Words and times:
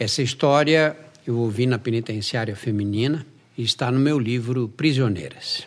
Essa 0.00 0.22
história 0.22 0.96
eu 1.26 1.36
ouvi 1.38 1.66
na 1.66 1.76
penitenciária 1.76 2.54
feminina 2.54 3.26
e 3.56 3.64
está 3.64 3.90
no 3.90 3.98
meu 3.98 4.16
livro 4.16 4.68
Prisioneiras. 4.68 5.66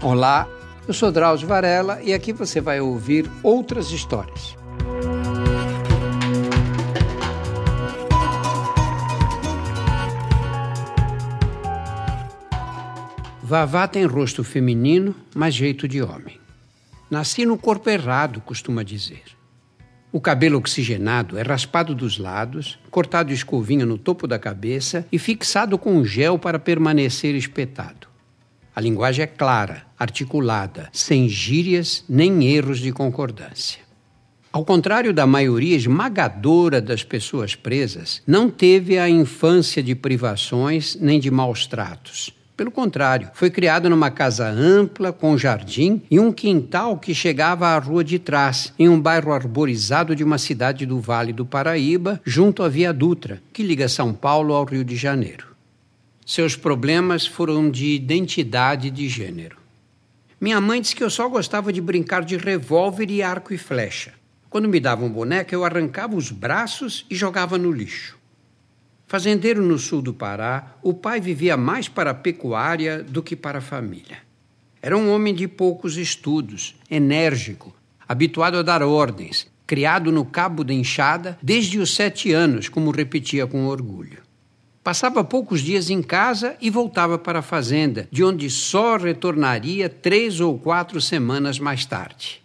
Olá, 0.00 0.48
eu 0.86 0.94
sou 0.94 1.10
Drauzio 1.10 1.48
Varela 1.48 2.00
e 2.04 2.14
aqui 2.14 2.32
você 2.32 2.60
vai 2.60 2.80
ouvir 2.80 3.28
outras 3.42 3.90
histórias. 3.90 4.56
Vavá 13.42 13.88
tem 13.88 14.04
rosto 14.04 14.44
feminino, 14.44 15.16
mas 15.34 15.52
jeito 15.52 15.88
de 15.88 16.00
homem. 16.00 16.45
Nasci 17.08 17.46
no 17.46 17.56
corpo 17.56 17.88
errado, 17.88 18.40
costuma 18.40 18.82
dizer. 18.82 19.22
O 20.10 20.20
cabelo 20.20 20.58
oxigenado 20.58 21.38
é 21.38 21.42
raspado 21.42 21.94
dos 21.94 22.18
lados, 22.18 22.80
cortado 22.90 23.32
escovinha 23.32 23.86
no 23.86 23.96
topo 23.96 24.26
da 24.26 24.40
cabeça 24.40 25.06
e 25.12 25.18
fixado 25.18 25.78
com 25.78 26.04
gel 26.04 26.36
para 26.36 26.58
permanecer 26.58 27.36
espetado. 27.36 28.08
A 28.74 28.80
linguagem 28.80 29.22
é 29.22 29.26
clara, 29.26 29.86
articulada, 29.96 30.88
sem 30.92 31.28
gírias 31.28 32.04
nem 32.08 32.44
erros 32.44 32.80
de 32.80 32.90
concordância. 32.90 33.80
Ao 34.52 34.64
contrário 34.64 35.12
da 35.12 35.26
maioria 35.26 35.76
esmagadora 35.76 36.80
das 36.80 37.04
pessoas 37.04 37.54
presas, 37.54 38.20
não 38.26 38.50
teve 38.50 38.98
a 38.98 39.08
infância 39.08 39.82
de 39.82 39.94
privações 39.94 40.96
nem 41.00 41.20
de 41.20 41.30
maus 41.30 41.66
tratos 41.66 42.35
pelo 42.56 42.70
contrário, 42.70 43.30
foi 43.34 43.50
criado 43.50 43.90
numa 43.90 44.10
casa 44.10 44.48
ampla, 44.48 45.12
com 45.12 45.36
jardim 45.36 46.00
e 46.10 46.18
um 46.18 46.32
quintal 46.32 46.96
que 46.96 47.14
chegava 47.14 47.68
à 47.68 47.78
rua 47.78 48.02
de 48.02 48.18
trás, 48.18 48.72
em 48.78 48.88
um 48.88 48.98
bairro 48.98 49.30
arborizado 49.30 50.16
de 50.16 50.24
uma 50.24 50.38
cidade 50.38 50.86
do 50.86 50.98
Vale 50.98 51.34
do 51.34 51.44
Paraíba, 51.44 52.18
junto 52.24 52.62
à 52.62 52.68
Via 52.68 52.94
Dutra, 52.94 53.42
que 53.52 53.62
liga 53.62 53.88
São 53.90 54.14
Paulo 54.14 54.54
ao 54.54 54.64
Rio 54.64 54.82
de 54.82 54.96
Janeiro. 54.96 55.48
Seus 56.24 56.56
problemas 56.56 57.26
foram 57.26 57.70
de 57.70 57.94
identidade 57.94 58.90
de 58.90 59.06
gênero. 59.06 59.58
Minha 60.40 60.60
mãe 60.60 60.80
disse 60.80 60.96
que 60.96 61.04
eu 61.04 61.10
só 61.10 61.28
gostava 61.28 61.70
de 61.70 61.80
brincar 61.80 62.24
de 62.24 62.38
revólver 62.38 63.10
e 63.10 63.22
arco 63.22 63.52
e 63.52 63.58
flecha. 63.58 64.14
Quando 64.48 64.68
me 64.68 64.80
davam 64.80 65.10
boneca, 65.10 65.54
eu 65.54 65.62
arrancava 65.62 66.16
os 66.16 66.30
braços 66.30 67.04
e 67.10 67.14
jogava 67.14 67.58
no 67.58 67.70
lixo. 67.70 68.16
Fazendeiro 69.08 69.62
no 69.62 69.78
sul 69.78 70.02
do 70.02 70.12
Pará, 70.12 70.74
o 70.82 70.92
pai 70.92 71.20
vivia 71.20 71.56
mais 71.56 71.88
para 71.88 72.10
a 72.10 72.14
pecuária 72.14 73.04
do 73.04 73.22
que 73.22 73.36
para 73.36 73.58
a 73.58 73.62
família. 73.62 74.18
Era 74.82 74.98
um 74.98 75.12
homem 75.12 75.32
de 75.32 75.46
poucos 75.46 75.96
estudos, 75.96 76.74
enérgico, 76.90 77.72
habituado 78.08 78.58
a 78.58 78.62
dar 78.62 78.82
ordens, 78.82 79.46
criado 79.64 80.10
no 80.10 80.24
cabo 80.24 80.64
da 80.64 80.74
enxada 80.74 81.38
desde 81.40 81.78
os 81.78 81.94
sete 81.94 82.32
anos, 82.32 82.68
como 82.68 82.90
repetia 82.90 83.46
com 83.46 83.66
orgulho. 83.66 84.18
Passava 84.82 85.22
poucos 85.22 85.60
dias 85.60 85.88
em 85.88 86.02
casa 86.02 86.56
e 86.60 86.68
voltava 86.68 87.16
para 87.16 87.38
a 87.38 87.42
fazenda, 87.42 88.08
de 88.10 88.24
onde 88.24 88.50
só 88.50 88.96
retornaria 88.96 89.88
três 89.88 90.40
ou 90.40 90.58
quatro 90.58 91.00
semanas 91.00 91.60
mais 91.60 91.84
tarde. 91.86 92.42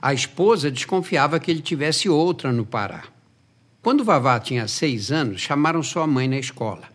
A 0.00 0.14
esposa 0.14 0.70
desconfiava 0.70 1.40
que 1.40 1.50
ele 1.50 1.62
tivesse 1.62 2.08
outra 2.08 2.52
no 2.52 2.64
Pará. 2.64 3.15
Quando 3.86 4.02
Vavá 4.02 4.40
tinha 4.40 4.66
seis 4.66 5.12
anos, 5.12 5.40
chamaram 5.40 5.80
sua 5.80 6.08
mãe 6.08 6.26
na 6.26 6.36
escola. 6.36 6.88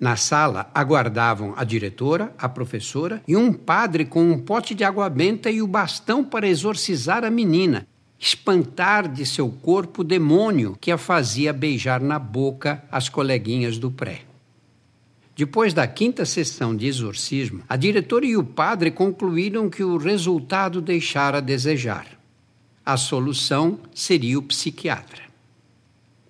Na 0.00 0.16
sala 0.16 0.68
aguardavam 0.74 1.54
a 1.56 1.62
diretora, 1.62 2.34
a 2.36 2.48
professora 2.48 3.22
e 3.28 3.36
um 3.36 3.52
padre 3.52 4.04
com 4.04 4.32
um 4.32 4.36
pote 4.36 4.74
de 4.74 4.82
água 4.82 5.08
benta 5.08 5.52
e 5.52 5.62
o 5.62 5.68
bastão 5.68 6.24
para 6.24 6.48
exorcizar 6.48 7.24
a 7.24 7.30
menina, 7.30 7.86
espantar 8.18 9.06
de 9.06 9.24
seu 9.24 9.48
corpo 9.48 10.00
o 10.00 10.04
demônio 10.04 10.76
que 10.80 10.90
a 10.90 10.98
fazia 10.98 11.52
beijar 11.52 12.00
na 12.00 12.18
boca 12.18 12.82
as 12.90 13.08
coleguinhas 13.08 13.78
do 13.78 13.88
pré. 13.88 14.22
Depois 15.36 15.72
da 15.72 15.86
quinta 15.86 16.24
sessão 16.24 16.74
de 16.74 16.88
exorcismo, 16.88 17.62
a 17.68 17.76
diretora 17.76 18.26
e 18.26 18.36
o 18.36 18.42
padre 18.42 18.90
concluíram 18.90 19.70
que 19.70 19.84
o 19.84 19.96
resultado 19.96 20.80
deixara 20.80 21.38
a 21.38 21.40
desejar. 21.40 22.18
A 22.84 22.96
solução 22.96 23.78
seria 23.94 24.36
o 24.36 24.42
psiquiatra. 24.42 25.26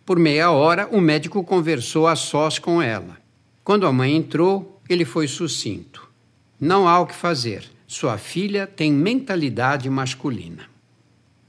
Por 0.07 0.21
meia 0.21 0.53
hora, 0.53 0.89
o 0.93 1.01
médico 1.01 1.43
conversou 1.43 2.07
a 2.07 2.15
sós 2.15 2.61
com 2.61 2.81
ela. 2.81 3.19
Quando 3.65 3.89
a 3.89 3.93
mãe 3.93 4.15
entrou, 4.15 4.81
ele 4.89 5.05
foi 5.05 5.27
sucinto. 5.27 6.09
Não 6.61 6.87
há 6.87 7.01
o 7.01 7.07
que 7.09 7.15
fazer. 7.15 7.65
Sua 7.89 8.17
filha 8.17 8.69
tem 8.69 8.93
mentalidade 8.93 9.91
masculina. 9.91 10.71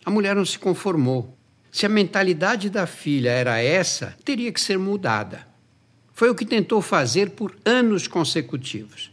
A 0.03 0.09
mulher 0.09 0.35
não 0.35 0.43
se 0.43 0.57
conformou. 0.57 1.37
Se 1.71 1.85
a 1.85 1.89
mentalidade 1.89 2.67
da 2.67 2.87
filha 2.87 3.29
era 3.29 3.61
essa, 3.61 4.17
teria 4.25 4.51
que 4.51 4.59
ser 4.59 4.79
mudada. 4.79 5.47
Foi 6.11 6.31
o 6.31 6.35
que 6.35 6.43
tentou 6.43 6.81
fazer 6.81 7.29
por 7.29 7.55
anos 7.63 8.07
consecutivos. 8.07 9.11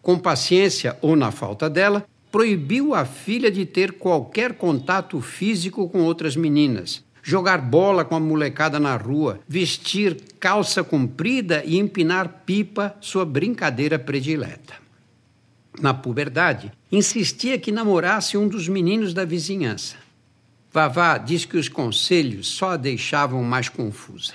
Com 0.00 0.18
paciência 0.18 0.96
ou 1.02 1.14
na 1.14 1.30
falta 1.30 1.68
dela, 1.68 2.06
proibiu 2.32 2.94
a 2.94 3.04
filha 3.04 3.50
de 3.50 3.66
ter 3.66 3.92
qualquer 3.92 4.54
contato 4.54 5.20
físico 5.20 5.86
com 5.86 6.00
outras 6.00 6.34
meninas, 6.34 7.04
jogar 7.26 7.58
bola 7.58 8.04
com 8.04 8.14
a 8.14 8.20
molecada 8.20 8.78
na 8.78 8.96
rua, 8.96 9.40
vestir 9.48 10.16
calça 10.38 10.84
comprida 10.84 11.60
e 11.64 11.76
empinar 11.76 12.42
pipa, 12.46 12.94
sua 13.00 13.24
brincadeira 13.24 13.98
predileta. 13.98 14.74
Na 15.80 15.92
puberdade, 15.92 16.70
insistia 16.90 17.58
que 17.58 17.72
namorasse 17.72 18.38
um 18.38 18.46
dos 18.46 18.68
meninos 18.68 19.12
da 19.12 19.24
vizinhança. 19.24 19.96
Vavá 20.72 21.18
diz 21.18 21.44
que 21.44 21.56
os 21.56 21.68
conselhos 21.68 22.46
só 22.46 22.70
a 22.70 22.76
deixavam 22.76 23.42
mais 23.42 23.68
confusa. 23.68 24.34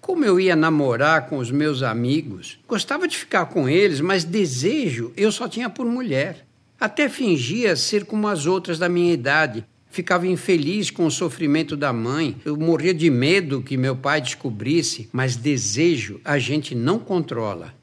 Como 0.00 0.24
eu 0.24 0.38
ia 0.38 0.54
namorar 0.54 1.26
com 1.26 1.38
os 1.38 1.50
meus 1.50 1.82
amigos? 1.82 2.60
Gostava 2.68 3.08
de 3.08 3.18
ficar 3.18 3.46
com 3.46 3.68
eles, 3.68 4.00
mas 4.00 4.22
desejo 4.22 5.12
eu 5.16 5.32
só 5.32 5.48
tinha 5.48 5.68
por 5.68 5.86
mulher. 5.86 6.46
Até 6.78 7.08
fingia 7.08 7.74
ser 7.74 8.04
como 8.04 8.28
as 8.28 8.46
outras 8.46 8.78
da 8.78 8.88
minha 8.88 9.12
idade, 9.12 9.64
ficava 9.92 10.26
infeliz 10.26 10.90
com 10.90 11.04
o 11.04 11.10
sofrimento 11.10 11.76
da 11.76 11.92
mãe. 11.92 12.34
Eu 12.46 12.56
morria 12.56 12.94
de 12.94 13.10
medo 13.10 13.62
que 13.62 13.76
meu 13.76 13.94
pai 13.94 14.22
descobrisse, 14.22 15.08
mas 15.12 15.36
desejo 15.36 16.18
a 16.24 16.38
gente 16.38 16.74
não 16.74 16.98
controla. 16.98 17.74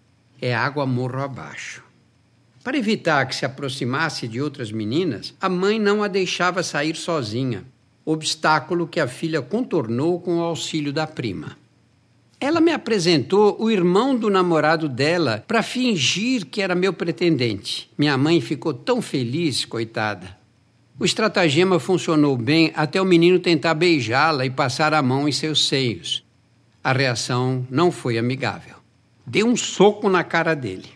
É 0.42 0.54
água 0.54 0.88
morro 0.88 1.22
abaixo. 1.22 1.84
Para 2.64 2.78
evitar 2.78 3.26
que 3.28 3.36
se 3.36 3.46
aproximasse 3.46 4.28
de 4.28 4.42
outras 4.42 4.72
meninas, 4.72 5.36
a 5.40 5.48
mãe 5.48 5.80
não 5.80 6.04
a 6.04 6.08
deixava 6.08 6.64
sair 6.64 6.96
sozinha, 6.96 7.64
obstáculo 8.04 8.88
que 8.88 9.00
a 9.00 9.08
filha 9.08 9.42
contornou 9.42 10.20
com 10.20 10.40
o 10.40 10.42
auxílio 10.42 10.92
da 10.92 11.06
prima. 11.06 11.58
Ela 12.40 12.60
me 12.60 12.72
apresentou 12.72 13.56
o 13.60 13.70
irmão 13.70 14.16
do 14.16 14.30
namorado 14.30 14.90
dela 14.90 15.44
para 15.46 15.62
fingir 15.62 16.46
que 16.46 16.62
era 16.62 16.74
meu 16.74 16.94
pretendente. 16.94 17.92
Minha 17.98 18.18
mãe 18.18 18.42
ficou 18.42 18.74
tão 18.74 19.02
feliz, 19.02 19.64
coitada. 19.64 20.39
O 21.00 21.06
estratagema 21.06 21.80
funcionou 21.80 22.36
bem 22.36 22.74
até 22.76 23.02
o 23.02 23.06
menino 23.06 23.40
tentar 23.40 23.74
beijá-la 23.74 24.46
e 24.46 24.50
passar 24.50 24.94
a 24.94 25.02
mão 25.02 25.30
em 25.30 25.32
seus 25.32 25.66
seios. 25.66 26.26
A 26.84 26.92
reação 26.92 27.66
não 27.70 27.90
foi 27.90 28.18
amigável. 28.18 28.76
Deu 29.26 29.48
um 29.48 29.56
soco 29.56 30.10
na 30.10 30.26
cara 30.26 30.54
dele. 30.54 30.90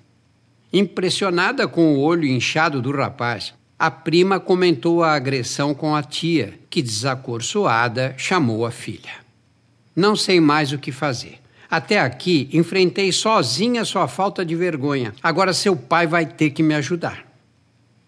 Impressionada 0.73 1.69
com 1.69 1.93
o 1.93 2.01
olho 2.01 2.25
inchado 2.25 2.81
do 2.81 2.91
rapaz, 2.91 3.53
a 3.79 3.89
prima 3.89 4.41
comentou 4.41 5.01
a 5.01 5.13
agressão 5.13 5.73
com 5.73 5.95
a 5.95 6.03
tia, 6.03 6.59
que, 6.69 6.81
desacorçoada, 6.81 8.13
chamou 8.17 8.65
a 8.65 8.71
filha. 8.71 9.23
Não 9.95 10.17
sei 10.17 10.41
mais 10.41 10.73
o 10.73 10.77
que 10.77 10.91
fazer. 10.91 11.39
Até 11.71 11.99
aqui 11.99 12.49
enfrentei 12.51 13.09
sozinha 13.13 13.85
sua 13.85 14.09
falta 14.09 14.43
de 14.43 14.53
vergonha. 14.53 15.13
Agora 15.23 15.53
seu 15.53 15.77
pai 15.77 16.05
vai 16.05 16.25
ter 16.25 16.49
que 16.49 16.61
me 16.61 16.73
ajudar. 16.73 17.25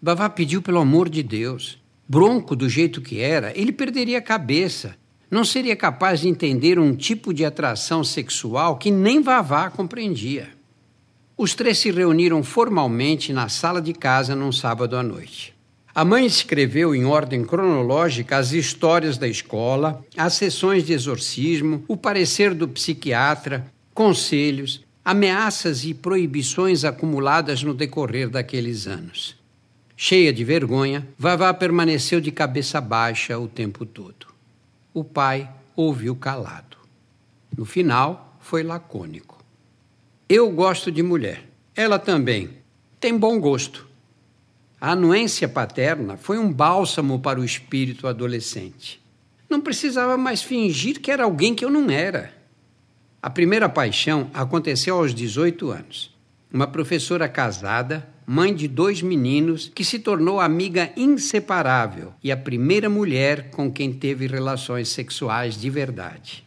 Bavá 0.00 0.28
pediu 0.28 0.60
pelo 0.60 0.78
amor 0.78 1.08
de 1.08 1.22
Deus 1.22 1.78
bronco 2.08 2.54
do 2.54 2.68
jeito 2.68 3.00
que 3.00 3.20
era, 3.20 3.52
ele 3.58 3.72
perderia 3.72 4.18
a 4.18 4.22
cabeça. 4.22 4.96
Não 5.30 5.44
seria 5.44 5.74
capaz 5.74 6.20
de 6.20 6.28
entender 6.28 6.78
um 6.78 6.94
tipo 6.94 7.34
de 7.34 7.44
atração 7.44 8.04
sexual 8.04 8.76
que 8.76 8.90
nem 8.90 9.20
Vavá 9.20 9.68
compreendia. 9.70 10.48
Os 11.36 11.54
três 11.54 11.78
se 11.78 11.90
reuniram 11.90 12.42
formalmente 12.42 13.32
na 13.32 13.48
sala 13.48 13.82
de 13.82 13.92
casa 13.92 14.34
num 14.34 14.52
sábado 14.52 14.96
à 14.96 15.02
noite. 15.02 15.54
A 15.94 16.04
mãe 16.04 16.24
escreveu 16.26 16.94
em 16.94 17.04
ordem 17.04 17.44
cronológica 17.44 18.36
as 18.36 18.52
histórias 18.52 19.18
da 19.18 19.26
escola, 19.26 20.04
as 20.16 20.34
sessões 20.34 20.84
de 20.84 20.92
exorcismo, 20.92 21.84
o 21.88 21.96
parecer 21.96 22.54
do 22.54 22.68
psiquiatra, 22.68 23.66
conselhos, 23.92 24.84
ameaças 25.04 25.84
e 25.84 25.94
proibições 25.94 26.84
acumuladas 26.84 27.62
no 27.62 27.72
decorrer 27.72 28.28
daqueles 28.28 28.86
anos. 28.86 29.35
Cheia 29.96 30.30
de 30.30 30.44
vergonha, 30.44 31.08
Vavá 31.18 31.54
permaneceu 31.54 32.20
de 32.20 32.30
cabeça 32.30 32.80
baixa 32.82 33.38
o 33.38 33.48
tempo 33.48 33.86
todo. 33.86 34.26
O 34.92 35.02
pai 35.02 35.50
ouviu 35.74 36.14
calado. 36.14 36.76
No 37.56 37.64
final, 37.64 38.36
foi 38.38 38.62
lacônico. 38.62 39.42
Eu 40.28 40.50
gosto 40.50 40.92
de 40.92 41.02
mulher. 41.02 41.48
Ela 41.74 41.98
também. 41.98 42.50
Tem 43.00 43.16
bom 43.16 43.40
gosto. 43.40 43.86
A 44.78 44.90
anuência 44.90 45.48
paterna 45.48 46.18
foi 46.18 46.38
um 46.38 46.52
bálsamo 46.52 47.18
para 47.18 47.40
o 47.40 47.44
espírito 47.44 48.06
adolescente. 48.06 49.00
Não 49.48 49.60
precisava 49.60 50.18
mais 50.18 50.42
fingir 50.42 51.00
que 51.00 51.10
era 51.10 51.24
alguém 51.24 51.54
que 51.54 51.64
eu 51.64 51.70
não 51.70 51.90
era. 51.90 52.34
A 53.22 53.30
primeira 53.30 53.68
paixão 53.68 54.30
aconteceu 54.34 54.96
aos 54.96 55.14
18 55.14 55.70
anos. 55.70 56.15
Uma 56.56 56.66
professora 56.66 57.28
casada, 57.28 58.08
mãe 58.26 58.54
de 58.54 58.66
dois 58.66 59.02
meninos, 59.02 59.70
que 59.74 59.84
se 59.84 59.98
tornou 59.98 60.40
amiga 60.40 60.90
inseparável 60.96 62.14
e 62.24 62.32
a 62.32 62.36
primeira 62.36 62.88
mulher 62.88 63.50
com 63.50 63.70
quem 63.70 63.92
teve 63.92 64.26
relações 64.26 64.88
sexuais 64.88 65.60
de 65.60 65.68
verdade. 65.68 66.46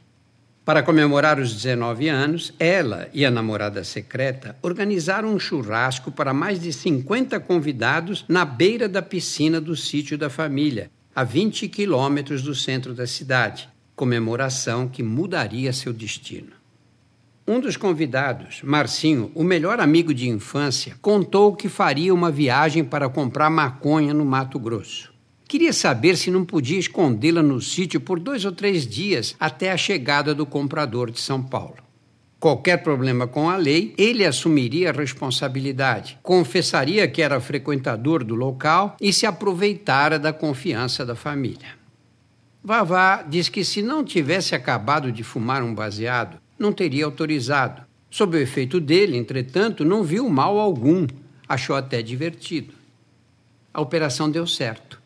Para 0.66 0.82
comemorar 0.82 1.40
os 1.40 1.54
19 1.54 2.10
anos, 2.10 2.52
ela 2.58 3.08
e 3.14 3.24
a 3.24 3.30
namorada 3.30 3.84
secreta 3.84 4.56
organizaram 4.64 5.32
um 5.32 5.40
churrasco 5.40 6.12
para 6.12 6.34
mais 6.34 6.60
de 6.60 6.74
50 6.74 7.40
convidados 7.42 8.26
na 8.28 8.44
beira 8.44 8.90
da 8.90 9.04
piscina 9.04 9.62
do 9.62 9.76
sítio 9.76 10.18
da 10.18 10.28
família, 10.28 10.90
a 11.16 11.24
20 11.24 11.68
quilômetros 11.68 12.42
do 12.42 12.56
centro 12.56 12.96
da 12.96 13.06
cidade. 13.06 13.70
Comemoração 13.96 14.88
que 14.88 15.04
mudaria 15.04 15.72
seu 15.72 15.94
destino. 15.94 16.59
Um 17.52 17.60
dos 17.60 17.76
convidados, 17.76 18.62
Marcinho, 18.62 19.32
o 19.34 19.44
melhor 19.44 19.80
amigo 19.80 20.14
de 20.14 20.30
infância, 20.30 20.96
contou 21.02 21.56
que 21.56 21.68
faria 21.68 22.14
uma 22.14 22.30
viagem 22.30 22.84
para 22.84 23.10
comprar 23.10 23.50
maconha 23.50 24.14
no 24.14 24.24
Mato 24.24 24.60
Grosso. 24.60 25.12
Queria 25.48 25.74
saber 25.74 26.16
se 26.16 26.30
não 26.30 26.46
podia 26.46 26.78
escondê-la 26.78 27.42
no 27.42 27.60
sítio 27.60 28.00
por 28.00 28.20
dois 28.20 28.46
ou 28.46 28.52
três 28.52 28.86
dias 28.86 29.36
até 29.40 29.72
a 29.72 29.78
chegada 29.78 30.36
do 30.36 30.46
comprador 30.46 31.10
de 31.10 31.20
São 31.20 31.42
Paulo. 31.42 31.78
Qualquer 32.40 32.84
problema 32.84 33.26
com 33.26 33.50
a 33.50 33.58
lei, 33.58 33.96
ele 33.98 34.24
assumiria 34.24 34.92
a 34.92 34.94
responsabilidade, 34.94 36.20
confessaria 36.22 37.08
que 37.08 37.20
era 37.20 37.42
frequentador 37.42 38.24
do 38.24 38.36
local 38.36 38.96
e 39.02 39.12
se 39.12 39.26
aproveitara 39.26 40.20
da 40.20 40.32
confiança 40.32 41.04
da 41.04 41.16
família. 41.16 41.80
Vavá 42.64 43.24
diz 43.28 43.50
que 43.50 43.64
se 43.64 43.82
não 43.82 44.04
tivesse 44.04 44.54
acabado 44.54 45.12
de 45.12 45.24
fumar 45.24 45.64
um 45.64 45.74
baseado, 45.74 46.38
não 46.60 46.74
teria 46.74 47.06
autorizado. 47.06 47.82
Sob 48.12 48.36
o 48.36 48.40
efeito 48.40 48.80
dele, 48.80 49.18
entretanto, 49.18 49.86
não 49.86 50.04
viu 50.04 50.30
mal 50.30 50.60
algum, 50.60 51.08
achou 51.48 51.76
até 51.76 52.02
divertido. 52.02 52.74
A 53.74 53.82
operação 53.82 54.30
deu 54.30 54.46
certo. 54.46 55.00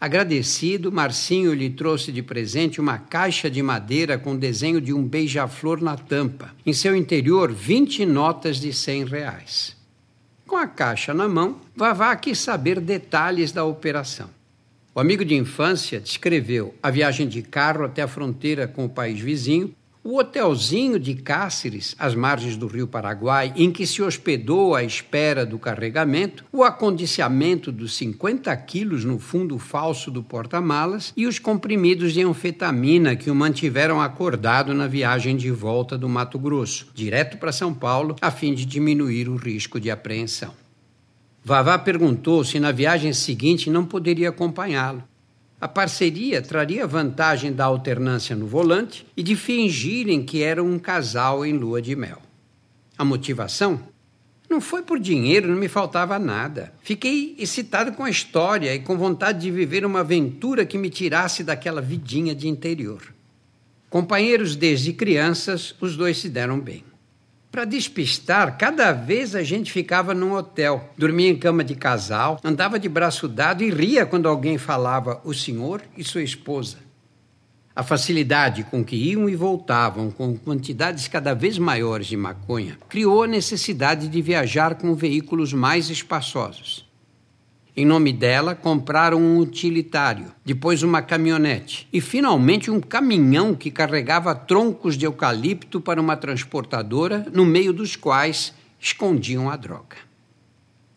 Agradecido, 0.00 0.92
Marcinho 0.92 1.52
lhe 1.52 1.68
trouxe 1.68 2.12
de 2.12 2.22
presente 2.22 2.80
uma 2.80 2.98
caixa 2.98 3.50
de 3.50 3.60
madeira 3.60 4.16
com 4.16 4.36
desenho 4.36 4.80
de 4.80 4.92
um 4.92 5.02
beija-flor 5.02 5.82
na 5.82 5.96
tampa. 5.96 6.54
Em 6.64 6.72
seu 6.72 6.94
interior, 6.94 7.52
20 7.52 8.06
notas 8.06 8.58
de 8.58 8.72
100 8.72 9.04
reais. 9.06 9.76
Com 10.46 10.56
a 10.56 10.68
caixa 10.68 11.12
na 11.12 11.28
mão, 11.28 11.60
Vavá 11.74 12.14
quis 12.14 12.38
saber 12.38 12.80
detalhes 12.80 13.50
da 13.50 13.64
operação. 13.64 14.30
O 14.94 15.00
amigo 15.00 15.24
de 15.24 15.34
infância 15.34 16.00
descreveu 16.00 16.74
a 16.82 16.90
viagem 16.90 17.28
de 17.28 17.42
carro 17.42 17.84
até 17.84 18.02
a 18.02 18.08
fronteira 18.08 18.66
com 18.68 18.84
o 18.84 18.88
país 18.88 19.20
vizinho, 19.20 19.74
o 20.10 20.16
hotelzinho 20.16 20.98
de 20.98 21.12
Cáceres, 21.12 21.94
às 21.98 22.14
margens 22.14 22.56
do 22.56 22.66
rio 22.66 22.86
Paraguai, 22.86 23.52
em 23.54 23.70
que 23.70 23.86
se 23.86 24.02
hospedou 24.02 24.74
à 24.74 24.82
espera 24.82 25.44
do 25.44 25.58
carregamento, 25.58 26.46
o 26.50 26.64
acondicionamento 26.64 27.70
dos 27.70 27.94
50 27.94 28.56
quilos 28.56 29.04
no 29.04 29.18
fundo 29.18 29.58
falso 29.58 30.10
do 30.10 30.22
porta-malas 30.22 31.12
e 31.14 31.26
os 31.26 31.38
comprimidos 31.38 32.14
de 32.14 32.22
anfetamina 32.22 33.16
que 33.16 33.30
o 33.30 33.34
mantiveram 33.34 34.00
acordado 34.00 34.72
na 34.72 34.86
viagem 34.86 35.36
de 35.36 35.50
volta 35.50 35.98
do 35.98 36.08
Mato 36.08 36.38
Grosso, 36.38 36.88
direto 36.94 37.36
para 37.36 37.52
São 37.52 37.74
Paulo, 37.74 38.16
a 38.22 38.30
fim 38.30 38.54
de 38.54 38.64
diminuir 38.64 39.28
o 39.28 39.36
risco 39.36 39.78
de 39.78 39.90
apreensão. 39.90 40.54
Vavá 41.44 41.78
perguntou 41.78 42.42
se 42.44 42.58
na 42.58 42.72
viagem 42.72 43.12
seguinte 43.12 43.68
não 43.68 43.84
poderia 43.84 44.30
acompanhá-lo. 44.30 45.04
A 45.60 45.66
parceria 45.66 46.40
traria 46.40 46.86
vantagem 46.86 47.52
da 47.52 47.64
alternância 47.64 48.36
no 48.36 48.46
volante 48.46 49.04
e 49.16 49.22
de 49.24 49.34
fingirem 49.34 50.24
que 50.24 50.40
eram 50.40 50.66
um 50.66 50.78
casal 50.78 51.44
em 51.44 51.52
lua 51.52 51.82
de 51.82 51.96
mel. 51.96 52.22
A 52.96 53.04
motivação? 53.04 53.80
Não 54.48 54.60
foi 54.60 54.82
por 54.82 55.00
dinheiro, 55.00 55.48
não 55.48 55.56
me 55.56 55.68
faltava 55.68 56.16
nada. 56.18 56.72
Fiquei 56.80 57.34
excitado 57.38 57.92
com 57.92 58.04
a 58.04 58.10
história 58.10 58.72
e 58.74 58.78
com 58.78 58.96
vontade 58.96 59.40
de 59.40 59.50
viver 59.50 59.84
uma 59.84 60.00
aventura 60.00 60.64
que 60.64 60.78
me 60.78 60.88
tirasse 60.88 61.42
daquela 61.42 61.82
vidinha 61.82 62.34
de 62.34 62.48
interior. 62.48 63.12
Companheiros 63.90 64.54
desde 64.54 64.92
crianças, 64.92 65.74
os 65.80 65.96
dois 65.96 66.18
se 66.18 66.28
deram 66.28 66.60
bem. 66.60 66.84
Para 67.50 67.64
despistar, 67.64 68.58
cada 68.58 68.92
vez 68.92 69.34
a 69.34 69.42
gente 69.42 69.72
ficava 69.72 70.12
num 70.12 70.34
hotel, 70.34 70.92
dormia 70.98 71.30
em 71.30 71.36
cama 71.36 71.64
de 71.64 71.74
casal, 71.74 72.38
andava 72.44 72.78
de 72.78 72.88
braço 72.88 73.26
dado 73.26 73.64
e 73.64 73.70
ria 73.70 74.04
quando 74.04 74.28
alguém 74.28 74.58
falava 74.58 75.20
o 75.24 75.32
senhor 75.32 75.82
e 75.96 76.04
sua 76.04 76.22
esposa. 76.22 76.76
A 77.74 77.82
facilidade 77.82 78.64
com 78.64 78.84
que 78.84 78.96
iam 78.96 79.28
e 79.28 79.36
voltavam 79.36 80.10
com 80.10 80.36
quantidades 80.36 81.06
cada 81.06 81.32
vez 81.32 81.58
maiores 81.58 82.08
de 82.08 82.16
maconha 82.16 82.76
criou 82.88 83.22
a 83.22 83.26
necessidade 83.28 84.08
de 84.08 84.20
viajar 84.20 84.74
com 84.74 84.94
veículos 84.94 85.52
mais 85.52 85.88
espaçosos. 85.88 86.87
Em 87.78 87.84
nome 87.84 88.12
dela, 88.12 88.56
compraram 88.56 89.22
um 89.22 89.38
utilitário, 89.38 90.34
depois 90.44 90.82
uma 90.82 91.00
caminhonete 91.00 91.86
e 91.92 92.00
finalmente 92.00 92.72
um 92.72 92.80
caminhão 92.80 93.54
que 93.54 93.70
carregava 93.70 94.34
troncos 94.34 94.96
de 94.96 95.06
eucalipto 95.06 95.80
para 95.80 96.00
uma 96.00 96.16
transportadora, 96.16 97.24
no 97.32 97.46
meio 97.46 97.72
dos 97.72 97.94
quais 97.94 98.52
escondiam 98.80 99.48
a 99.48 99.54
droga. 99.54 99.96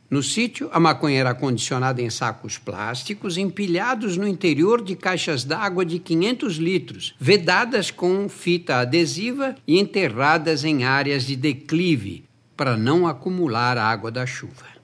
No 0.09 0.23
sítio, 0.23 0.71
a 0.73 0.79
maconha 0.79 1.19
era 1.19 1.29
acondicionada 1.29 2.01
em 2.01 2.09
sacos 2.09 2.57
plásticos 2.57 3.37
empilhados 3.37 4.17
no 4.17 4.27
interior 4.27 4.83
de 4.83 4.95
caixas 4.95 5.43
d'água 5.43 5.85
de 5.85 5.99
500 5.99 6.55
litros, 6.55 7.13
vedadas 7.19 7.91
com 7.91 8.27
fita 8.27 8.77
adesiva 8.77 9.55
e 9.67 9.79
enterradas 9.79 10.63
em 10.63 10.83
áreas 10.83 11.27
de 11.27 11.35
declive 11.35 12.23
para 12.57 12.75
não 12.75 13.05
acumular 13.05 13.77
água 13.77 14.09
da 14.09 14.25
chuva. 14.25 14.80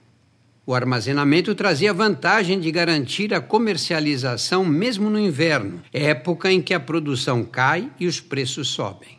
O 0.68 0.74
armazenamento 0.74 1.54
trazia 1.54 1.94
vantagem 1.94 2.60
de 2.60 2.70
garantir 2.70 3.32
a 3.32 3.40
comercialização 3.40 4.66
mesmo 4.66 5.08
no 5.08 5.18
inverno, 5.18 5.80
época 5.90 6.52
em 6.52 6.60
que 6.60 6.74
a 6.74 6.78
produção 6.78 7.42
cai 7.42 7.90
e 7.98 8.06
os 8.06 8.20
preços 8.20 8.68
sobem. 8.68 9.16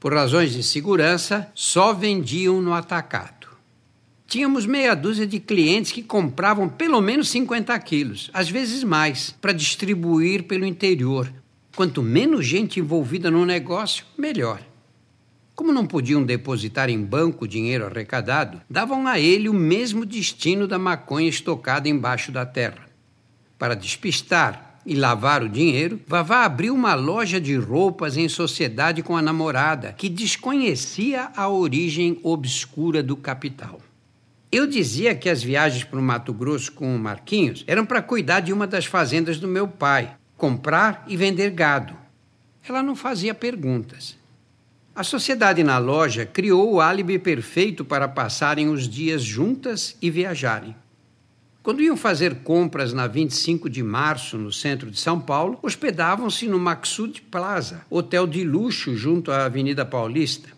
Por 0.00 0.14
razões 0.14 0.54
de 0.54 0.62
segurança, 0.62 1.52
só 1.54 1.92
vendiam 1.92 2.62
no 2.62 2.72
atacado. 2.72 3.46
Tínhamos 4.26 4.64
meia 4.64 4.94
dúzia 4.94 5.26
de 5.26 5.38
clientes 5.38 5.92
que 5.92 6.02
compravam 6.02 6.66
pelo 6.66 7.02
menos 7.02 7.28
50 7.28 7.78
quilos, 7.80 8.30
às 8.32 8.48
vezes 8.48 8.82
mais, 8.82 9.36
para 9.38 9.52
distribuir 9.52 10.44
pelo 10.44 10.64
interior. 10.64 11.30
Quanto 11.76 12.02
menos 12.02 12.46
gente 12.46 12.80
envolvida 12.80 13.30
no 13.30 13.44
negócio, 13.44 14.06
melhor. 14.16 14.62
Como 15.56 15.72
não 15.72 15.86
podiam 15.86 16.22
depositar 16.22 16.90
em 16.90 17.02
banco 17.02 17.46
o 17.46 17.48
dinheiro 17.48 17.86
arrecadado, 17.86 18.60
davam 18.68 19.06
a 19.06 19.18
ele 19.18 19.48
o 19.48 19.54
mesmo 19.54 20.04
destino 20.04 20.68
da 20.68 20.78
maconha 20.78 21.30
estocada 21.30 21.88
embaixo 21.88 22.30
da 22.30 22.44
terra. 22.44 22.86
Para 23.58 23.74
despistar 23.74 24.78
e 24.84 24.94
lavar 24.94 25.42
o 25.42 25.48
dinheiro, 25.48 25.98
Vavá 26.06 26.44
abriu 26.44 26.74
uma 26.74 26.94
loja 26.94 27.40
de 27.40 27.56
roupas 27.56 28.18
em 28.18 28.28
sociedade 28.28 29.02
com 29.02 29.16
a 29.16 29.22
namorada, 29.22 29.94
que 29.94 30.10
desconhecia 30.10 31.30
a 31.34 31.48
origem 31.48 32.20
obscura 32.22 33.02
do 33.02 33.16
capital. 33.16 33.80
Eu 34.52 34.66
dizia 34.66 35.14
que 35.14 35.30
as 35.30 35.42
viagens 35.42 35.84
para 35.84 35.98
o 35.98 36.02
Mato 36.02 36.34
Grosso 36.34 36.70
com 36.70 36.94
o 36.94 36.98
Marquinhos 36.98 37.64
eram 37.66 37.86
para 37.86 38.02
cuidar 38.02 38.40
de 38.40 38.52
uma 38.52 38.66
das 38.66 38.84
fazendas 38.84 39.38
do 39.38 39.48
meu 39.48 39.66
pai, 39.66 40.16
comprar 40.36 41.02
e 41.08 41.16
vender 41.16 41.48
gado. 41.48 41.96
Ela 42.68 42.82
não 42.82 42.94
fazia 42.94 43.34
perguntas. 43.34 44.15
A 44.96 45.04
sociedade 45.04 45.62
na 45.62 45.76
loja 45.76 46.24
criou 46.24 46.72
o 46.72 46.80
álibi 46.80 47.18
perfeito 47.18 47.84
para 47.84 48.08
passarem 48.08 48.70
os 48.70 48.88
dias 48.88 49.22
juntas 49.22 49.94
e 50.00 50.10
viajarem. 50.10 50.74
Quando 51.62 51.82
iam 51.82 51.98
fazer 51.98 52.36
compras 52.36 52.94
na 52.94 53.06
25 53.06 53.68
de 53.68 53.82
março, 53.82 54.38
no 54.38 54.50
centro 54.50 54.90
de 54.90 54.98
São 54.98 55.20
Paulo, 55.20 55.58
hospedavam-se 55.62 56.48
no 56.48 56.58
Maxud 56.58 57.20
Plaza, 57.30 57.82
hotel 57.90 58.26
de 58.26 58.42
luxo 58.42 58.96
junto 58.96 59.30
à 59.30 59.44
Avenida 59.44 59.84
Paulista. 59.84 60.48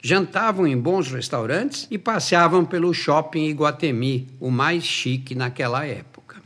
Jantavam 0.00 0.64
em 0.64 0.78
bons 0.78 1.10
restaurantes 1.10 1.88
e 1.90 1.98
passeavam 1.98 2.64
pelo 2.64 2.94
shopping 2.94 3.46
Iguatemi, 3.46 4.28
o 4.38 4.48
mais 4.48 4.84
chique 4.84 5.34
naquela 5.34 5.84
época. 5.84 6.40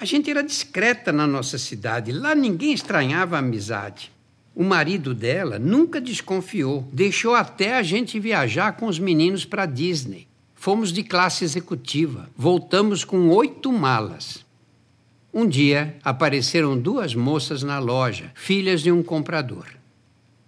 A 0.00 0.06
gente 0.06 0.30
era 0.30 0.42
discreta 0.42 1.12
na 1.12 1.26
nossa 1.26 1.58
cidade, 1.58 2.12
lá 2.12 2.34
ninguém 2.34 2.72
estranhava 2.72 3.36
a 3.36 3.40
amizade. 3.40 4.11
O 4.54 4.62
marido 4.62 5.14
dela 5.14 5.58
nunca 5.58 6.00
desconfiou, 6.00 6.86
deixou 6.92 7.34
até 7.34 7.76
a 7.76 7.82
gente 7.82 8.20
viajar 8.20 8.72
com 8.72 8.86
os 8.86 8.98
meninos 8.98 9.44
para 9.44 9.64
Disney. 9.64 10.28
Fomos 10.54 10.92
de 10.92 11.02
classe 11.02 11.42
executiva, 11.44 12.28
voltamos 12.36 13.02
com 13.02 13.30
oito 13.30 13.72
malas. 13.72 14.44
Um 15.32 15.46
dia 15.46 15.96
apareceram 16.04 16.78
duas 16.78 17.14
moças 17.14 17.62
na 17.62 17.78
loja, 17.78 18.30
filhas 18.34 18.82
de 18.82 18.92
um 18.92 19.02
comprador. 19.02 19.66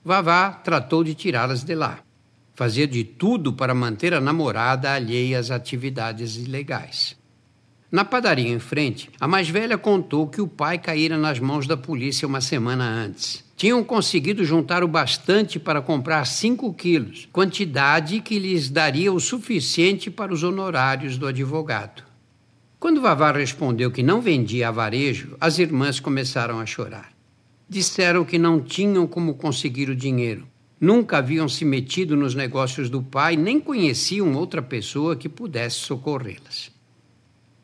Vavá 0.05 0.51
tratou 0.53 1.03
de 1.03 1.15
tirá-las 1.15 1.65
de 1.65 1.75
lá. 1.75 2.01
Fazia 2.55 2.87
de 2.87 3.03
tudo 3.03 3.55
para 3.55 3.75
manter 3.75 4.13
a 4.13 4.21
namorada 4.21 4.93
alheia 4.93 5.39
às 5.39 5.51
atividades 5.51 6.37
ilegais. 6.37 7.17
Na 7.95 8.05
padaria 8.05 8.49
em 8.49 8.59
frente, 8.59 9.09
a 9.21 9.29
mais 9.29 9.49
velha 9.49 9.79
contou 9.79 10.27
que 10.27 10.41
o 10.41 10.49
pai 10.49 10.79
caíra 10.79 11.17
nas 11.17 11.39
mãos 11.39 11.65
da 11.65 11.77
polícia 11.77 12.27
uma 12.27 12.41
semana 12.41 12.85
antes. 12.85 13.45
Tinham 13.57 13.85
conseguido 13.85 14.45
juntar 14.45 14.83
o 14.83 14.89
bastante 14.89 15.61
para 15.61 15.81
comprar 15.81 16.25
5 16.25 16.75
quilos, 16.75 17.29
quantidade 17.33 18.21
que 18.21 18.37
lhes 18.37 18.69
daria 18.69 19.13
o 19.13 19.21
suficiente 19.21 20.11
para 20.11 20.35
os 20.35 20.43
honorários 20.43 21.17
do 21.17 21.29
advogado. 21.29 22.03
Quando 22.81 23.01
Vavá 23.01 23.31
respondeu 23.31 23.93
que 23.93 24.03
não 24.03 24.21
vendia 24.21 24.67
a 24.67 24.73
varejo, 24.73 25.37
as 25.41 25.61
irmãs 25.61 26.01
começaram 26.01 26.59
a 26.59 26.67
chorar. 26.67 27.13
Disseram 27.69 28.25
que 28.25 28.41
não 28.41 28.61
tinham 28.61 29.07
como 29.07 29.35
conseguir 29.35 29.89
o 29.89 29.95
dinheiro. 29.95 30.49
Nunca 30.81 31.19
haviam 31.19 31.49
se 31.49 31.65
metido 31.65 32.17
nos 32.17 32.35
negócios 32.35 32.91
do 32.91 33.01
pai, 33.01 33.37
nem 33.37 33.61
conheciam 33.61 34.35
outra 34.35 34.61
pessoa 34.61 35.15
que 35.15 35.29
pudesse 35.29 35.77
socorrê-las. 35.77 36.74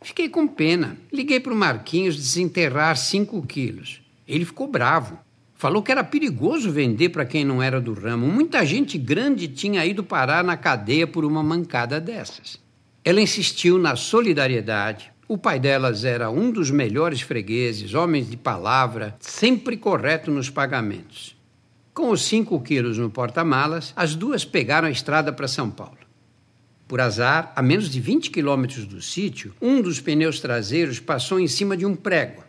Fiquei 0.03 0.29
com 0.29 0.47
pena. 0.47 0.97
Liguei 1.13 1.39
para 1.39 1.53
o 1.53 1.57
Marquinhos 1.57 2.17
desenterrar 2.17 2.97
cinco 2.97 3.41
quilos. 3.47 4.01
Ele 4.27 4.45
ficou 4.45 4.67
bravo. 4.67 5.19
Falou 5.55 5.83
que 5.83 5.93
era 5.93 6.03
perigoso 6.03 6.71
vender 6.71 7.11
para 7.11 7.27
quem 7.27 7.45
não 7.45 7.63
era 7.63 7.79
do 7.79 7.93
ramo. 7.93 8.27
Muita 8.27 8.65
gente 8.65 8.97
grande 8.97 9.47
tinha 9.47 9.85
ido 9.85 10.03
parar 10.03 10.43
na 10.43 10.57
cadeia 10.57 11.07
por 11.07 11.23
uma 11.23 11.43
mancada 11.43 12.01
dessas. 12.01 12.59
Ela 13.05 13.21
insistiu 13.21 13.79
na 13.79 13.95
solidariedade. 13.95 15.13
O 15.29 15.37
pai 15.37 15.61
delas 15.61 16.03
era 16.03 16.31
um 16.31 16.51
dos 16.51 16.71
melhores 16.71 17.21
fregueses, 17.21 17.93
homens 17.93 18.29
de 18.29 18.37
palavra, 18.37 19.15
sempre 19.21 19.77
correto 19.77 20.31
nos 20.31 20.49
pagamentos. 20.49 21.37
Com 21.93 22.11
os 22.11 22.23
cinco 22.23 22.59
quilos 22.61 22.97
no 22.97 23.11
porta-malas, 23.11 23.93
as 23.95 24.15
duas 24.15 24.45
pegaram 24.45 24.89
a 24.89 24.91
estrada 24.91 25.33
para 25.33 25.47
São 25.47 25.71
Paulo. 25.71 25.99
Por 26.91 27.01
azar, 27.01 27.53
a 27.55 27.63
menos 27.63 27.89
de 27.89 28.01
20 28.01 28.33
quilômetros 28.33 28.85
do 28.85 29.01
sítio, 29.01 29.55
um 29.63 29.81
dos 29.81 30.01
pneus 30.01 30.41
traseiros 30.41 30.99
passou 30.99 31.39
em 31.39 31.47
cima 31.47 31.77
de 31.77 31.87
um 31.87 31.95
prego. 31.95 32.43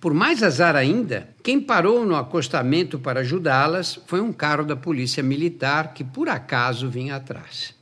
Por 0.00 0.14
mais 0.14 0.42
azar 0.42 0.74
ainda, 0.74 1.28
quem 1.42 1.60
parou 1.60 2.06
no 2.06 2.16
acostamento 2.16 2.98
para 2.98 3.20
ajudá-las 3.20 4.00
foi 4.06 4.22
um 4.22 4.32
carro 4.32 4.64
da 4.64 4.74
polícia 4.74 5.22
militar 5.22 5.92
que 5.92 6.02
por 6.02 6.30
acaso 6.30 6.88
vinha 6.88 7.16
atrás. 7.16 7.74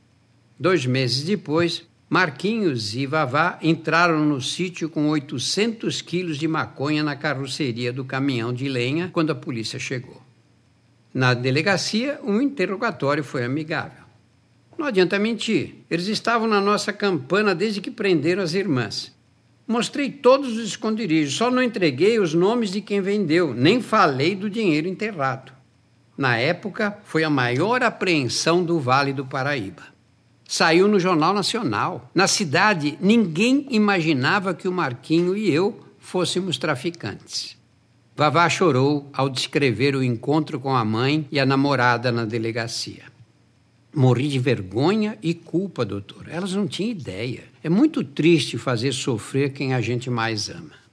Dois 0.59 0.85
meses 0.85 1.23
depois, 1.23 1.87
Marquinhos 2.09 2.93
e 2.95 3.05
Vavá 3.05 3.57
entraram 3.61 4.25
no 4.25 4.41
sítio 4.41 4.89
com 4.89 5.07
800 5.07 6.01
quilos 6.01 6.37
de 6.37 6.49
maconha 6.49 7.01
na 7.01 7.15
carroceria 7.15 7.93
do 7.93 8.03
caminhão 8.03 8.51
de 8.51 8.67
lenha 8.67 9.09
quando 9.13 9.31
a 9.31 9.35
polícia 9.35 9.79
chegou. 9.79 10.21
Na 11.13 11.33
delegacia, 11.33 12.19
um 12.25 12.41
interrogatório 12.41 13.23
foi 13.23 13.45
amigável. 13.45 14.02
Não 14.77 14.87
adianta 14.87 15.19
mentir. 15.19 15.75
Eles 15.89 16.07
estavam 16.07 16.47
na 16.47 16.59
nossa 16.59 16.91
campana 16.91 17.53
desde 17.53 17.81
que 17.81 17.91
prenderam 17.91 18.43
as 18.43 18.53
irmãs. 18.53 19.13
Mostrei 19.67 20.09
todos 20.09 20.57
os 20.57 20.67
esconderijos, 20.67 21.35
só 21.35 21.49
não 21.49 21.63
entreguei 21.63 22.19
os 22.19 22.33
nomes 22.33 22.69
de 22.69 22.81
quem 22.81 22.99
vendeu, 22.99 23.53
nem 23.53 23.81
falei 23.81 24.35
do 24.35 24.49
dinheiro 24.49 24.87
enterrado. 24.87 25.53
Na 26.17 26.37
época, 26.37 26.97
foi 27.05 27.23
a 27.23 27.29
maior 27.29 27.81
apreensão 27.81 28.63
do 28.63 28.79
Vale 28.79 29.13
do 29.13 29.25
Paraíba. 29.25 29.83
Saiu 30.45 30.87
no 30.87 30.99
Jornal 30.99 31.33
Nacional. 31.33 32.11
Na 32.13 32.27
cidade, 32.27 32.97
ninguém 33.01 33.65
imaginava 33.69 34.53
que 34.53 34.67
o 34.67 34.71
Marquinho 34.71 35.35
e 35.35 35.51
eu 35.51 35.79
fôssemos 35.97 36.57
traficantes. 36.57 37.57
Vavá 38.15 38.47
chorou 38.49 39.09
ao 39.11 39.29
descrever 39.29 39.95
o 39.95 40.03
encontro 40.03 40.59
com 40.59 40.75
a 40.75 40.85
mãe 40.85 41.27
e 41.31 41.39
a 41.39 41.45
namorada 41.45 42.11
na 42.11 42.25
delegacia. 42.25 43.12
Morri 43.93 44.27
de 44.27 44.39
vergonha 44.39 45.17
e 45.21 45.33
culpa, 45.33 45.85
doutor. 45.85 46.27
Elas 46.27 46.53
não 46.53 46.67
tinham 46.67 46.91
ideia. 46.91 47.43
É 47.63 47.69
muito 47.69 48.03
triste 48.03 48.57
fazer 48.57 48.91
sofrer 48.91 49.53
quem 49.53 49.73
a 49.73 49.81
gente 49.81 50.09
mais 50.09 50.49
ama. 50.49 50.83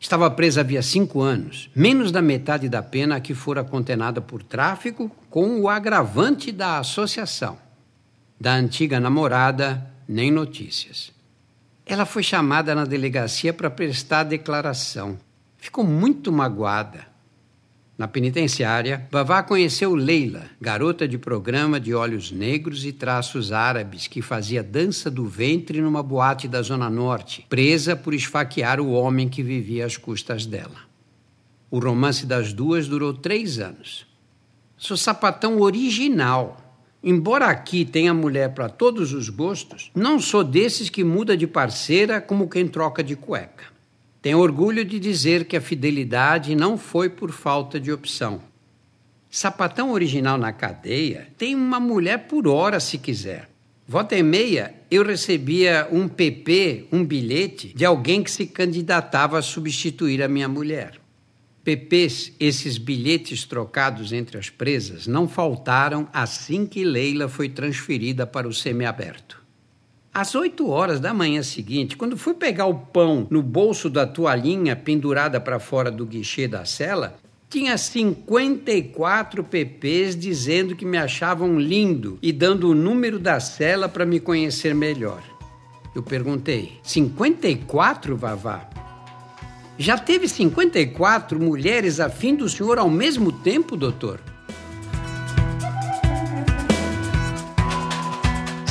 Estava 0.00 0.30
presa 0.30 0.60
havia 0.60 0.82
cinco 0.82 1.22
anos, 1.22 1.70
menos 1.74 2.10
da 2.10 2.20
metade 2.20 2.68
da 2.68 2.82
pena 2.82 3.16
a 3.16 3.20
que 3.20 3.34
fora 3.34 3.62
condenada 3.62 4.20
por 4.20 4.42
tráfico, 4.42 5.10
com 5.30 5.60
o 5.60 5.68
agravante 5.68 6.50
da 6.52 6.78
associação. 6.78 7.56
Da 8.38 8.52
antiga 8.52 8.98
namorada, 8.98 9.90
nem 10.06 10.30
notícias. 10.30 11.12
Ela 11.86 12.04
foi 12.04 12.22
chamada 12.22 12.74
na 12.74 12.84
delegacia 12.84 13.52
para 13.52 13.70
prestar 13.70 14.24
declaração. 14.24 15.18
Ficou 15.56 15.84
muito 15.84 16.32
magoada. 16.32 17.13
Na 17.96 18.08
penitenciária, 18.08 19.06
Vavá 19.08 19.40
conheceu 19.40 19.94
Leila, 19.94 20.46
garota 20.60 21.06
de 21.06 21.16
programa 21.16 21.78
de 21.78 21.94
olhos 21.94 22.32
negros 22.32 22.84
e 22.84 22.90
traços 22.90 23.52
árabes 23.52 24.08
que 24.08 24.20
fazia 24.20 24.64
dança 24.64 25.08
do 25.08 25.26
ventre 25.26 25.80
numa 25.80 26.02
boate 26.02 26.48
da 26.48 26.60
Zona 26.60 26.90
Norte, 26.90 27.46
presa 27.48 27.94
por 27.94 28.12
esfaquear 28.12 28.80
o 28.80 28.90
homem 28.90 29.28
que 29.28 29.44
vivia 29.44 29.86
às 29.86 29.96
custas 29.96 30.44
dela. 30.44 30.74
O 31.70 31.78
romance 31.78 32.26
das 32.26 32.52
duas 32.52 32.88
durou 32.88 33.14
três 33.14 33.60
anos. 33.60 34.04
Sou 34.76 34.96
sapatão 34.96 35.60
original. 35.60 36.60
Embora 37.00 37.46
aqui 37.46 37.84
tenha 37.84 38.12
mulher 38.12 38.54
para 38.54 38.68
todos 38.68 39.12
os 39.12 39.28
gostos, 39.28 39.92
não 39.94 40.18
sou 40.18 40.42
desses 40.42 40.88
que 40.88 41.04
muda 41.04 41.36
de 41.36 41.46
parceira 41.46 42.20
como 42.20 42.48
quem 42.48 42.66
troca 42.66 43.04
de 43.04 43.14
cueca. 43.14 43.73
Tenho 44.24 44.38
orgulho 44.38 44.86
de 44.86 44.98
dizer 44.98 45.44
que 45.44 45.54
a 45.54 45.60
fidelidade 45.60 46.56
não 46.56 46.78
foi 46.78 47.10
por 47.10 47.30
falta 47.30 47.78
de 47.78 47.92
opção. 47.92 48.40
Sapatão 49.28 49.92
original 49.92 50.38
na 50.38 50.50
cadeia 50.50 51.28
tem 51.36 51.54
uma 51.54 51.78
mulher 51.78 52.26
por 52.26 52.48
hora 52.48 52.80
se 52.80 52.96
quiser. 52.96 53.50
Volta 53.86 54.16
e 54.16 54.22
meia, 54.22 54.74
eu 54.90 55.04
recebia 55.04 55.86
um 55.92 56.08
PP, 56.08 56.86
um 56.90 57.04
bilhete, 57.04 57.74
de 57.76 57.84
alguém 57.84 58.22
que 58.22 58.30
se 58.30 58.46
candidatava 58.46 59.38
a 59.38 59.42
substituir 59.42 60.22
a 60.22 60.28
minha 60.28 60.48
mulher. 60.48 60.98
PPs, 61.62 62.32
esses 62.40 62.78
bilhetes 62.78 63.44
trocados 63.44 64.10
entre 64.10 64.38
as 64.38 64.48
presas, 64.48 65.06
não 65.06 65.28
faltaram 65.28 66.08
assim 66.14 66.64
que 66.64 66.82
Leila 66.82 67.28
foi 67.28 67.50
transferida 67.50 68.26
para 68.26 68.48
o 68.48 68.54
semiaberto. 68.54 69.43
Às 70.14 70.32
8 70.36 70.70
horas 70.70 71.00
da 71.00 71.12
manhã 71.12 71.42
seguinte, 71.42 71.96
quando 71.96 72.16
fui 72.16 72.34
pegar 72.34 72.66
o 72.66 72.74
pão 72.74 73.26
no 73.28 73.42
bolso 73.42 73.90
da 73.90 74.06
toalhinha 74.06 74.76
pendurada 74.76 75.40
para 75.40 75.58
fora 75.58 75.90
do 75.90 76.06
guichê 76.06 76.46
da 76.46 76.64
cela, 76.64 77.16
tinha 77.50 77.76
54 77.76 79.42
PPs 79.42 80.14
dizendo 80.14 80.76
que 80.76 80.86
me 80.86 80.96
achavam 80.96 81.58
lindo 81.58 82.16
e 82.22 82.30
dando 82.30 82.70
o 82.70 82.76
número 82.76 83.18
da 83.18 83.40
cela 83.40 83.88
para 83.88 84.06
me 84.06 84.20
conhecer 84.20 84.72
melhor. 84.72 85.20
Eu 85.96 86.02
perguntei: 86.04 86.78
54, 86.84 88.16
Vavá? 88.16 88.70
Já 89.76 89.98
teve 89.98 90.28
54 90.28 91.40
mulheres 91.40 91.98
afim 91.98 92.36
do 92.36 92.48
senhor 92.48 92.78
ao 92.78 92.88
mesmo 92.88 93.32
tempo, 93.32 93.76
doutor? 93.76 94.20